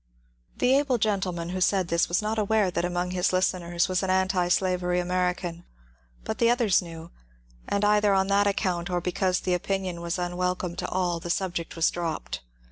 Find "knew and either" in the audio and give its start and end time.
6.81-8.11